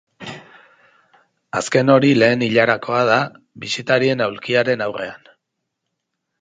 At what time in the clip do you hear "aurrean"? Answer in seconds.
4.91-5.33